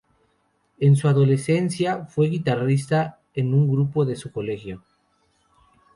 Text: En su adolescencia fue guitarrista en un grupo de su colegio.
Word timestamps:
En 0.79 0.95
su 0.95 1.07
adolescencia 1.09 2.05
fue 2.07 2.25
guitarrista 2.25 3.19
en 3.35 3.53
un 3.53 3.71
grupo 3.71 4.03
de 4.03 4.15
su 4.15 4.31
colegio. 4.31 4.81